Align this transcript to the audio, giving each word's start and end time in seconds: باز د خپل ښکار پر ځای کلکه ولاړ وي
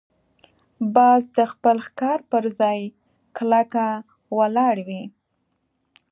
باز 0.95 1.21
د 1.37 1.39
خپل 1.51 1.77
ښکار 1.87 2.19
پر 2.31 2.43
ځای 2.59 2.79
کلکه 3.37 3.85
ولاړ 4.37 4.75
وي 4.87 5.03